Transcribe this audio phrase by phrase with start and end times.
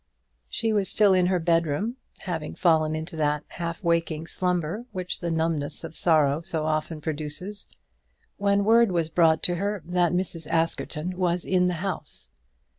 [0.49, 5.29] She was still in her bedroom, having fallen into that half waking slumber which the
[5.29, 7.71] numbness of sorrow so often produces,
[8.37, 10.47] when word was brought to her that Mrs.
[10.49, 12.29] Askerton was in the house.